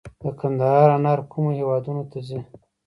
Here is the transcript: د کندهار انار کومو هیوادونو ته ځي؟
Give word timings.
د 0.21 0.23
کندهار 0.39 0.89
انار 0.97 1.19
کومو 1.31 1.49
هیوادونو 1.59 2.03
ته 2.11 2.17
ځي؟ 2.27 2.39